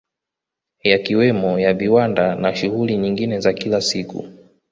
Yakiwemo 0.83 1.59
ya 1.59 1.73
viwanda 1.73 2.35
na 2.35 2.55
shughuli 2.55 2.97
nyingine 2.97 3.39
za 3.39 3.53
kila 3.53 3.81
siku 3.81 4.27